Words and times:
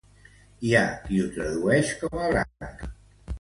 Hi 0.69 0.71
ha 0.79 0.81
qui 1.03 1.19
ho 1.23 1.27
traduïx 1.35 1.93
com 2.01 2.17
a 2.25 2.31
branca. 2.33 2.91